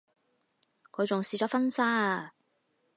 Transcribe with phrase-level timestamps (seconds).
[0.91, 2.33] 佢仲試咗婚紗啊